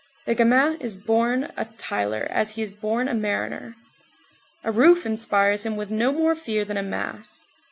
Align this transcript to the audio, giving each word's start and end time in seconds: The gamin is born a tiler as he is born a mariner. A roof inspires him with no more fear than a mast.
The 0.25 0.33
gamin 0.33 0.81
is 0.81 0.97
born 0.97 1.53
a 1.55 1.65
tiler 1.77 2.27
as 2.31 2.53
he 2.53 2.63
is 2.63 2.73
born 2.73 3.07
a 3.07 3.13
mariner. 3.13 3.75
A 4.63 4.71
roof 4.71 5.05
inspires 5.05 5.63
him 5.63 5.75
with 5.75 5.91
no 5.91 6.11
more 6.11 6.33
fear 6.33 6.65
than 6.65 6.77
a 6.77 6.81
mast. 6.81 7.43